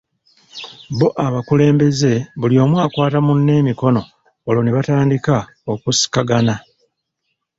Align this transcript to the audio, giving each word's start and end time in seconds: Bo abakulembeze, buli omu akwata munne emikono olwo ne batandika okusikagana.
Bo 0.97 1.07
abakulembeze, 1.25 2.13
buli 2.39 2.55
omu 2.63 2.75
akwata 2.85 3.19
munne 3.27 3.51
emikono 3.61 4.01
olwo 4.47 4.61
ne 4.63 4.75
batandika 4.75 5.35
okusikagana. 5.71 6.55